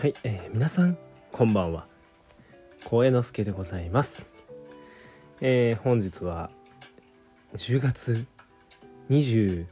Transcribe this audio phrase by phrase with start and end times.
[0.00, 0.96] はい、えー皆さん
[1.30, 1.86] こんばんは。
[2.84, 4.24] 光栄之助でございます、
[5.42, 6.48] えー本日は
[7.54, 8.24] 10月
[9.10, 9.66] 29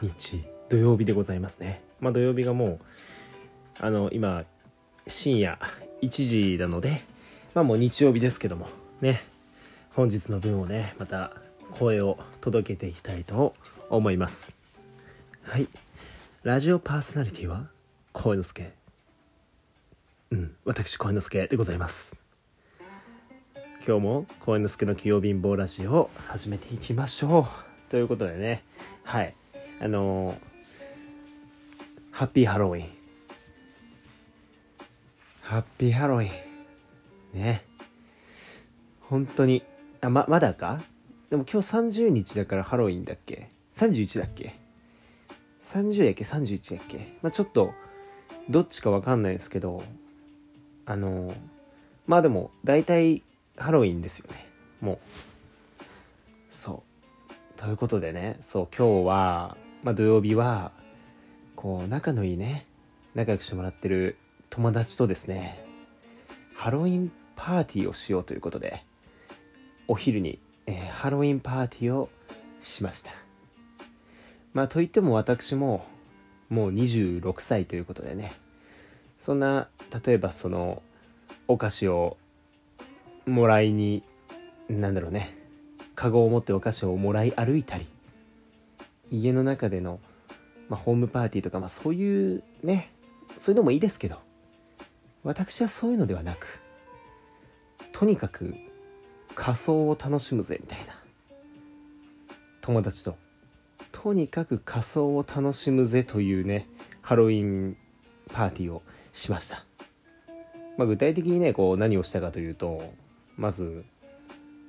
[0.00, 1.82] 日土曜日でございますね。
[1.98, 2.78] まあ土曜日がもう
[3.80, 4.44] あの今
[5.08, 5.58] 深夜
[6.00, 7.02] 1時なので
[7.52, 8.68] まあもう日曜日ですけども
[9.00, 9.24] ね。
[9.96, 11.32] 本日の分をねまた
[11.80, 13.56] 声を届けていきたいと
[13.90, 14.52] 思います。
[15.42, 15.66] はい。
[16.44, 17.66] ラジオパーソナリティは
[18.12, 18.83] 声之助。
[20.34, 20.56] うん。
[20.64, 22.16] 私声之助でございます。
[23.86, 27.46] 今日も声之助の器用貧乏ラジオを始めていきましょ
[27.88, 27.90] う。
[27.90, 28.64] ということでね。
[29.04, 29.32] はい。
[29.80, 30.36] あのー
[32.10, 32.88] ハッピーハロウィン
[35.40, 37.62] ハッピーハロウィンね。
[39.02, 39.62] 本当に。
[40.00, 40.82] あままだか？
[41.30, 44.56] でも今日30日だからハロウィンだっけ？31だっけ
[45.64, 47.18] ？30やっけ？31やっけ？
[47.22, 47.72] まあちょっと
[48.50, 49.84] どっちかわかんないですけど。
[50.86, 51.34] あの
[52.06, 53.22] まあでも大体
[53.56, 54.46] ハロウィンですよね。
[54.80, 54.98] もう。
[56.50, 56.94] そう。
[57.60, 60.72] ということでねそう今日は、まあ、土曜日は
[61.56, 62.66] こう仲のいいね
[63.14, 64.16] 仲良くしてもらってる
[64.50, 65.64] 友達とですね
[66.54, 68.84] ハロウィンパーティーをしようということで
[69.88, 72.08] お昼に、えーハロウィンパーティーを
[72.60, 73.10] しました。
[74.52, 75.84] まあといっても私も
[76.48, 78.34] もう26歳ということでね
[79.20, 79.68] そんな
[80.04, 80.82] 例えばその
[81.46, 82.16] お菓子を
[83.26, 84.02] もらいに
[84.68, 85.36] なんだろうね。
[85.94, 87.86] カゴを持ってお菓子をもらい歩いたり
[89.12, 90.00] 家の中での、
[90.68, 92.90] まあ、ホームパーティーとか、まあ、そういうね
[93.38, 94.18] そういうのもいいですけど
[95.22, 96.60] 私はそういうのではなく
[97.92, 98.54] とにかく
[99.36, 101.00] 仮装を楽しむぜみたいな。
[102.60, 103.16] 友達と。
[103.92, 106.66] とにかく仮装を楽しむぜというね
[107.02, 107.76] ハロウィン
[108.32, 109.64] パーティーをしました、
[110.76, 112.92] まあ、具体的にねこう何をしたかというと
[113.36, 113.84] まず、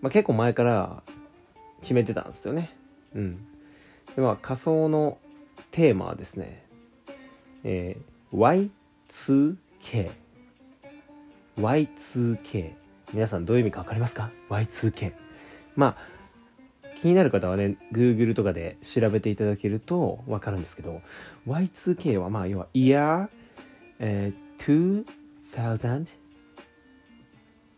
[0.00, 1.02] まあ、結構前から
[1.82, 2.70] 決めてたんですよね。
[3.14, 3.46] うん。
[4.14, 5.18] でまあ仮装の
[5.70, 6.64] テーマはですね
[7.64, 10.10] えー Y2K
[11.58, 12.72] Y2K
[13.12, 15.12] 皆さんどういう意味か分かりますか？Y2K
[15.76, 16.12] まあ
[17.02, 21.02] 気になる方はね Google とかで調べていただけると分かるんですけど
[21.46, 23.28] Y2K はまあ要は Year、
[23.98, 24.64] えー、
[25.52, 26.06] 2000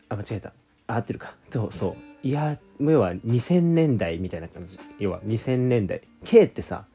[0.08, 0.52] あ間違えた。
[0.86, 1.34] 合ってるか。
[1.50, 2.26] そうそう。
[2.26, 4.78] いや要は2000年代みたいな感じ。
[4.98, 6.00] 要は2000年代。
[6.24, 6.86] K ってさ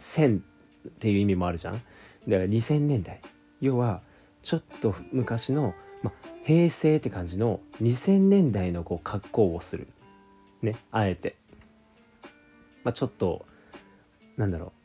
[0.00, 0.42] 1000っ
[0.98, 1.74] ていう意味もあるじゃん。
[1.74, 1.84] だか
[2.26, 3.20] ら2000年代。
[3.60, 4.02] 要は
[4.42, 6.12] ちょっと昔の、ま、
[6.44, 9.88] 平成って感じの2000年代のこう格好をする。
[10.62, 11.36] ねあえて。
[12.82, 13.46] まあちょっと
[14.36, 14.77] なんだろう。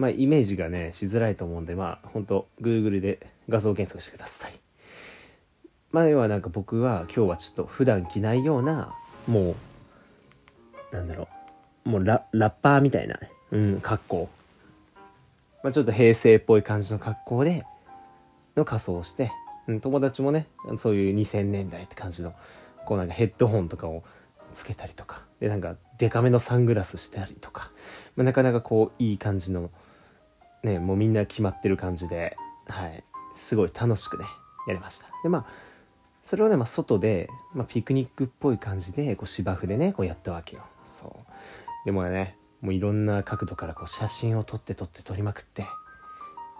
[0.00, 4.58] まあイメージがねしづらいと思うんでまあ本当 Google で画像検索してください。
[5.92, 8.94] まあ要はなんか僕は今日はちょっと普段着ないような
[9.26, 9.56] も
[10.90, 11.28] うなんだろ
[11.84, 14.28] うもうラッパーみたいなねうん格好。
[15.62, 17.66] まあちょっと平成っぽい感じの格好で
[18.56, 19.30] の仮装をして、
[19.66, 20.46] うん、友達もね
[20.78, 22.32] そういう2000年代って感じの
[22.86, 24.02] こうなんかヘッドホンとかを
[24.54, 25.28] つけたりとか。
[25.40, 27.70] でなんかデカめのサングラスしたりとか、
[28.14, 29.70] まあ、なかなかこういい感じの
[30.62, 33.04] ねもうみんな決まってる感じではい。
[33.34, 34.24] すごい楽しくね
[34.66, 35.06] やりました。
[35.22, 35.46] でまあ
[36.22, 40.62] それをね、まあ、外で、まあ、ピクニックっぽい感じでこう芝生でねこうやったわけよ。
[40.84, 41.12] そう。
[41.84, 45.64] でもねもういろんな角度からこう写真を撮って撮って撮りまくって。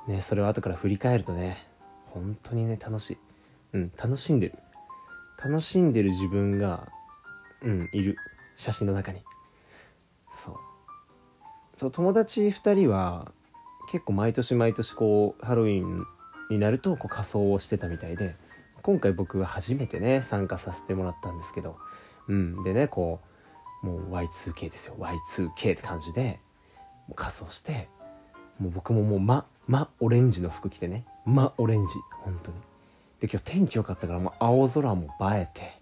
[0.09, 1.69] ねそれを後から振り返るとね
[2.06, 3.19] 本当にね楽しい。
[3.75, 4.55] うん楽しんでる。
[5.43, 6.88] 楽しんでる自分が
[7.62, 8.17] うんいる。
[8.56, 9.22] 写真の中に。
[10.32, 10.56] そう。
[11.77, 13.32] そう友達2人は
[13.90, 16.06] 結構毎年毎年こうハロウィン
[16.48, 18.36] になるとこう仮装をしてたみたいで
[18.82, 21.76] 今回僕は初めてね参加させてもらったんですけど
[22.28, 23.20] うんでねこ
[23.82, 24.96] うもう Y2K ですよ。
[24.98, 26.38] Y2K って感じで
[27.16, 27.88] 仮装して
[28.58, 32.58] もう僕ももう真真オレンジの服着てね真オレンジ本当に。
[33.20, 35.81] で今日天気良かったからもう青空も映えて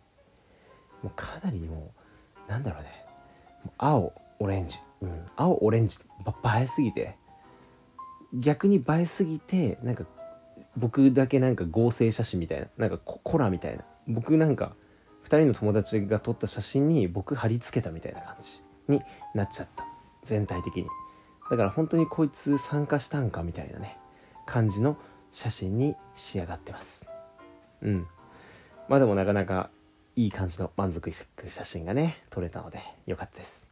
[1.03, 1.93] もうかなりも
[2.49, 3.05] うなんだろうね
[3.67, 7.17] う青オレンジうん青オレンジ映えすぎて
[8.35, 10.05] 逆に映えすぎてなんか
[10.77, 13.85] 僕だけなんか合成写真みたいななんかココラみたいな。
[14.07, 14.75] 僕なんか
[15.25, 19.03] 2人の友達が撮った写真に僕貼り付けたみたいな感じに
[19.35, 19.85] なっちゃった。
[20.25, 20.87] 全体的に。
[21.51, 23.99] だから本当にこいつ参加したんかみたいなね。
[24.47, 24.97] 感じの
[25.31, 27.07] 写真に仕上がってます。
[27.83, 28.07] うん。
[28.89, 29.71] まあでもなかなか
[30.17, 33.67] いい感じの満足いく写真がね撮れたのでよかったです。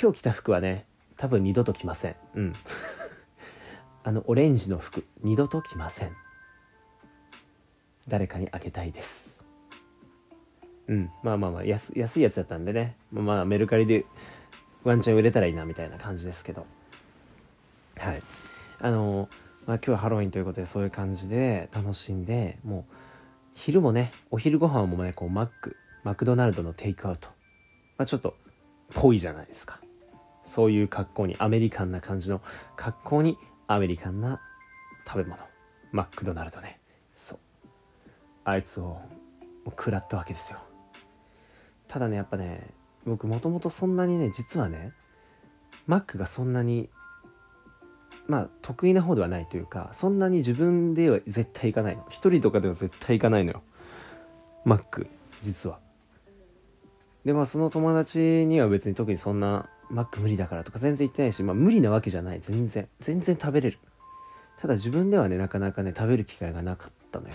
[0.00, 0.84] 今日着た服はね
[1.16, 2.16] 多分二度と着ません。
[2.34, 2.52] うん。
[4.06, 6.12] あのオレンジの服二度と着ません。
[8.06, 9.42] 誰かにあげたいです。
[10.86, 12.96] うんまあまあまあ安安いやつだったんでね。
[13.10, 14.04] まあメルカリで
[14.84, 16.64] ワンチャン売れたらいいなみたいな感じですけど。
[17.96, 18.22] はい。
[18.78, 19.28] あの
[19.66, 22.94] まあ今日はハロウィンということでそういう感じで楽しんでもう
[23.56, 25.74] 昼もねお昼ご飯もねこうマック
[26.04, 27.28] マクドナルドのテイクアウト。
[27.98, 28.36] まあちょっと
[28.94, 29.80] ぽいじゃないですか。
[30.46, 32.40] そういう格好にアメリカンな感じの
[32.76, 33.36] 格好に
[33.68, 34.40] アメリカンな
[35.06, 35.38] 食べ物。
[35.92, 36.78] マックドナルドね。
[37.14, 37.38] そう。
[38.44, 39.00] あいつを
[39.64, 40.58] 食らったわけですよ。
[41.88, 42.68] ただねやっぱね
[43.04, 44.92] 僕もともとそんなにね実はね
[45.86, 46.88] マックがそんなに
[48.26, 52.06] まあ得意な方ではないというかそんなに自分では絶対行かないの。
[52.10, 53.62] 一人とかでは絶対行かないのよ。
[54.64, 55.08] マック
[55.42, 55.80] 実は。
[57.24, 62.40] でまあその友達には別に特にそんなマック無理だからとか全然言ってないし、まあ無理なわけじゃない。
[62.40, 62.88] 全然。
[63.00, 63.78] 全然食べれる。
[64.60, 67.34] ただ自分ではね、なかなかね、食べる機会がなかったのよ。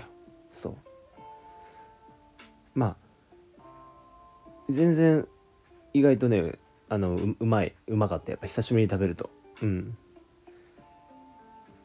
[0.49, 0.75] そう。
[2.73, 2.95] ま
[3.59, 3.63] あ、
[4.69, 5.27] 全然
[5.93, 6.57] 意外とね、
[6.89, 7.73] あのう、うまい。
[7.87, 8.31] うまかった。
[8.31, 9.29] やっぱ久しぶりに食べると。
[9.61, 9.95] うん。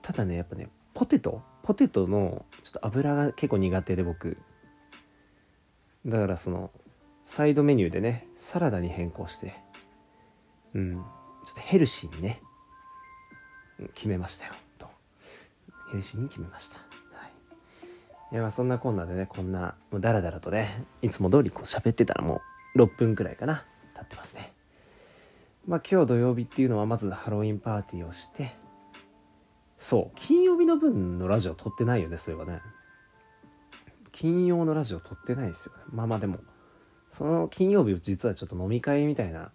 [0.03, 1.43] ただね、やっぱね、ポテト？
[1.63, 4.39] ポテトのちょっと油が結構苦手で僕。
[6.07, 6.71] だからその、
[7.25, 9.55] サイドメニューでね、サラダに変更して、
[10.77, 12.43] うん、ちょっとヘルシーにね、
[13.95, 14.87] 決めましたよ、と。
[15.91, 16.77] ヘルシーに決めました。
[16.77, 16.83] は
[17.27, 17.33] い。
[18.33, 22.43] いや、まあそんなこんなでね、こんな、もうダラダラとね、いつも通りこう喋ってたらも
[22.75, 23.65] う6分くらいかな、
[23.95, 24.53] 経ってますね。
[25.67, 28.55] まあ今日土曜日っていうのはまずハロウィンパーティーをして、
[29.79, 32.61] そう、金曜日の分のラジオ撮ってないよね、そういえばね。
[34.13, 35.85] 金曜のラジオ撮ってないですよね。
[35.91, 36.39] まあまあでも、
[37.11, 39.53] その金曜日実はちょっと飲み会みたいな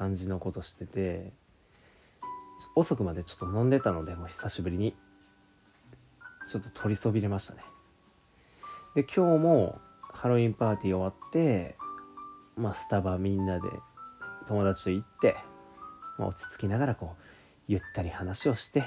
[0.00, 1.30] 感じのことしてて
[2.74, 4.96] 遅くまでちょっと飲んでたのでもう久しぶりに。
[6.48, 7.62] ちょっと取りそびれましたね。
[8.96, 9.78] で今日も
[10.12, 11.76] ハロウィンパーティー終わって
[12.56, 13.68] まあスタバみんなで
[14.48, 15.36] 友達と行って、
[16.18, 17.22] まあ、落ち着きながらこう
[17.68, 18.82] ゆったり話をして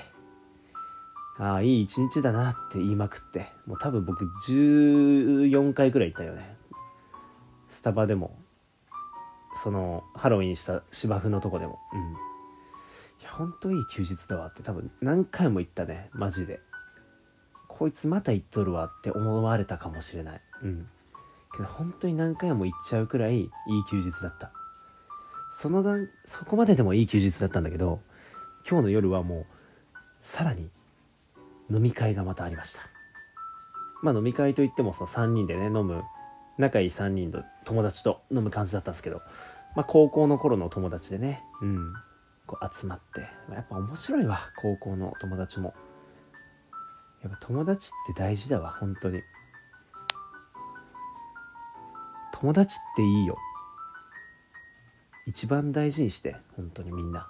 [1.40, 6.58] ああいい一日だなって言いまくってもう多分僕14回くらい行ったよね。
[7.70, 8.38] スタバでも
[9.64, 11.80] そのハロウィンした芝生のとこでも。
[11.94, 12.02] うん。
[13.22, 16.60] いやほんといい休日だわって多分何回も言ったねマジで。
[17.70, 20.42] こいつまた行っとるわって思われたかもしれない。
[20.64, 20.88] うん。
[21.56, 23.50] けど本当に何回も行っちゃうくらいいい
[23.90, 24.52] 休日だった。
[25.54, 28.02] その段そこまででもいい休日だったんだけど
[28.70, 29.46] 今日の夜はもう
[30.22, 30.70] さらに
[31.70, 32.82] 飲み会がまたありました。
[34.02, 36.04] まあ飲み会といってもその3人でね飲む
[36.58, 39.22] 仲いい3人の友達と飲む感じだったんですけど、
[39.76, 41.94] まあ、高校の頃の友達でね、うん、
[42.46, 45.74] こう集まって、まあ、やっぱ面白いわ高校の友達も。
[47.24, 49.22] やっぱ友達って大事だわ本当に。
[52.34, 53.38] 友達っていいよ。
[55.26, 57.30] 一番大事にして本当にみんな。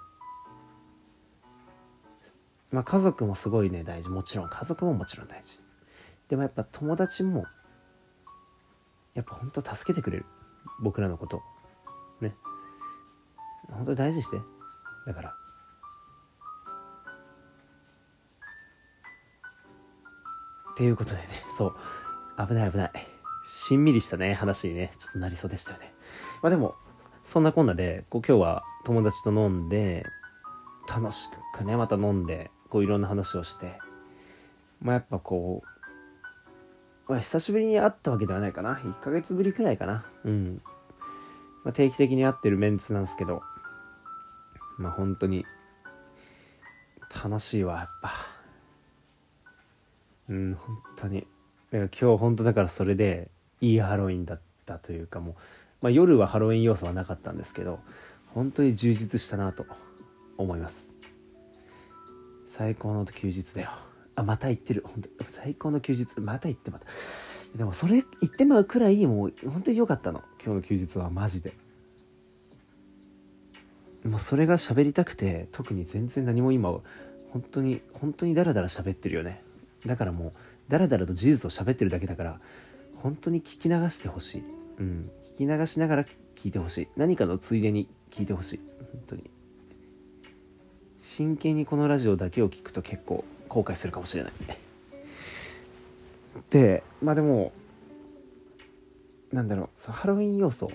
[2.72, 4.10] まあ家族もすごいね大事。
[4.10, 5.60] もちろん家族ももちろん大事。
[6.28, 7.46] でもやっぱ友達も
[9.14, 10.26] やっぱ本当助けてくれる
[10.80, 11.42] 僕らのこと
[12.20, 12.34] ね。
[13.70, 14.40] 本当に大事にして。
[15.06, 15.34] だから。
[20.72, 21.22] っていうことでね。
[21.56, 21.76] そう。
[22.46, 22.92] 危ない危ない。
[23.46, 24.34] しんみりしたね。
[24.34, 24.92] 話にね。
[24.98, 25.94] ちょっとなりそうでしたよね。
[26.42, 26.74] まあでも
[27.24, 30.04] そんなこんなでこう今日は友達と飲んで
[30.88, 33.78] 楽しくねまた飲んでこういろんな話をして
[34.82, 35.74] まあやっぱこう
[37.06, 38.76] まあ、久しぶりに会ったわけではないかな。
[38.76, 40.06] 1ヶ月ぶりくらいかな。
[40.24, 40.62] うん。
[41.64, 43.42] まあ、定期的に会ってるメンツなんですけど、
[44.78, 45.44] まあ本当に、
[47.24, 48.12] 楽しいわ、やっぱ。
[50.28, 51.26] うん、本当に。
[51.72, 53.30] 今日本当だからそれで、
[53.60, 55.34] いいハロウィンだったというかもう、
[55.80, 57.80] まあ夜はハロウィン要素はなかったんですけど、
[58.34, 59.64] 本当に充実したなと
[60.36, 60.92] 思います。
[62.48, 63.70] 最高の休日だよ。
[64.16, 64.84] あ、また行ってる。
[64.86, 66.20] 本当最高の休日。
[66.20, 66.86] また行ってまた。
[67.54, 70.22] でもそれ言ってまうくらいもう本当に良かったの。
[70.44, 71.52] 今日の休日はマジで。
[74.04, 76.70] もうそれが喋りたくて、特に全然何も今、
[77.30, 79.42] 本当に、本当にダラダラ喋ってるよね。
[79.86, 80.32] だからもう、
[80.68, 82.40] ダラダラと事実を喋ってるだけだから、
[82.96, 84.44] 本当に聞き流してほしい。
[84.78, 85.10] うん。
[85.38, 86.04] 聞き流しながら
[86.36, 86.88] 聞いてほしい。
[86.96, 88.60] 何かのついでに聞いてほしい。
[88.92, 89.30] 本当に。
[91.00, 94.32] 真剣にこのラジオだけを聞くと結構後悔するかもしれない
[96.50, 97.52] でまあでも
[99.32, 100.70] なんだろうハロウィン要素。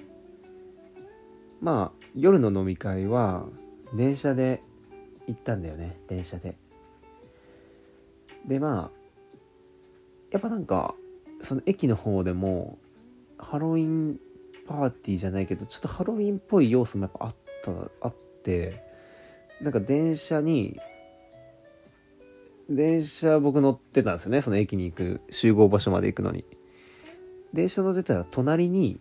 [1.62, 3.46] まあ夜の飲み会は
[3.94, 4.62] 電車で
[5.28, 6.56] 行ったんだよね電車で。
[8.46, 9.00] でまあ
[10.32, 10.96] やっぱなんか
[11.42, 12.78] その駅の方でも
[13.38, 14.20] ハロウィン
[14.68, 17.72] パーティーじゃないけどちょっとハロウィンっぽい要素もやっぱあった
[18.08, 18.84] あって
[19.62, 20.80] なんか電車に
[22.70, 26.46] 電車僕乗ってたんですよねその駅に行く集合場所まで行くのに。
[27.52, 29.00] 電車乗ってたら隣に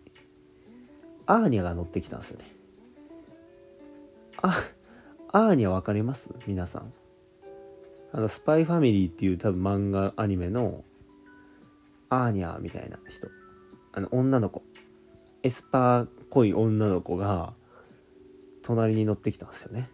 [1.27, 2.45] アーニャが乗ってきたんですよね。
[4.41, 4.59] あ
[5.31, 6.33] アーニャわかります？
[6.47, 6.91] 皆さん。
[8.11, 10.83] あのスパイファミリーっていう多分漫画アニメの
[12.09, 13.27] アーニャみたいな人。
[13.91, 14.63] あの女の子。
[15.43, 17.53] エスパーっぽい女の子が
[18.63, 19.91] 隣に乗ってきたんですよね。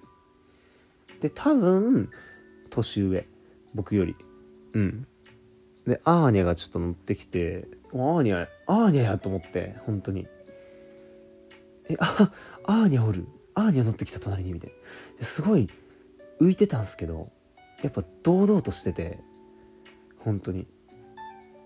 [1.19, 2.09] で多分
[2.69, 3.27] 年上。
[3.75, 4.15] 僕より。
[4.73, 5.07] うん。
[5.85, 10.27] でアーニャがちょっと乗ってきてアーニャアーニャやと思って本当に。
[11.87, 12.31] えあ
[12.63, 13.27] アーニャおる。
[13.53, 14.71] アーニャ乗ってきた隣にみたい
[15.19, 15.25] な。
[15.25, 15.69] すごい
[16.41, 17.31] 浮いてたんですけど
[17.83, 19.19] やっぱ堂々としてて
[20.17, 20.67] 本当に。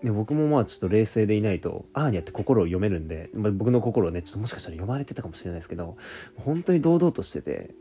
[0.02, 5.98] で僕もまあちょっと冷静でいないとアーニャって心を読めるんで、まあ、僕の心をねちょっともしかしたら読まれてたかもしれないですけど
[6.36, 7.74] 本当に堂々としてて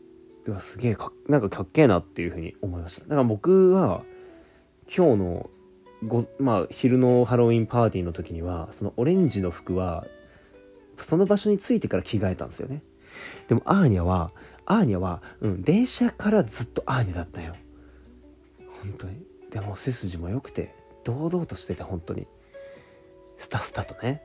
[0.45, 3.03] うわすげえかなんかかっけえなっていうふうに思いました。
[3.03, 4.03] だから僕は
[4.95, 5.49] 今日の
[6.03, 10.05] ごまあ昼のハロウィンパーティーの時にはそのオレンジの服は
[10.97, 12.81] その場所に着いてから着替えたんですよね。
[13.47, 14.31] でもアーニャは
[14.65, 17.55] アーニャはうん電車からずっとアーニャだったよ。
[18.81, 19.23] 本当に。
[19.51, 22.27] でも背筋も良くて堂々としてて本当に。
[23.37, 24.23] スタスタとね。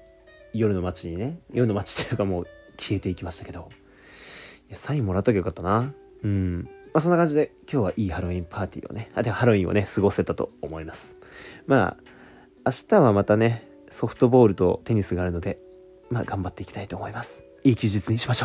[0.52, 1.40] 夜の街にね。
[1.52, 2.46] 夜の街っていうかもう
[2.78, 3.68] 消えていきましたけど。
[4.68, 5.92] いやサインもらっときゃよかったな。
[6.22, 6.68] うん。
[6.94, 11.16] まあそんな感じで今日はいいハロウィンパーティーをねあでハロウィンをね過ごせたと思います。
[11.66, 11.96] まあ
[12.64, 15.58] 明日はまたねソフトボールとテニスがあるので
[16.08, 17.44] まあ頑張っていきたいと思います。
[17.64, 18.42] いい休日にしましょう。